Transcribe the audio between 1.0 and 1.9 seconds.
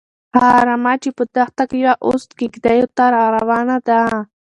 چې په دښته کې